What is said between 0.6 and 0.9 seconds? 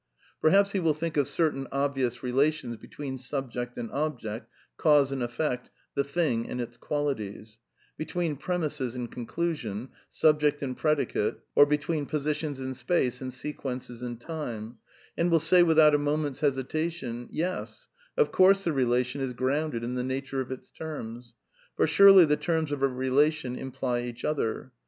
he